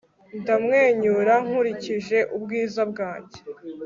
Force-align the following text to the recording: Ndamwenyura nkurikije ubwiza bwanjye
Ndamwenyura 0.41 1.33
nkurikije 1.45 2.19
ubwiza 2.35 2.81
bwanjye 2.91 3.39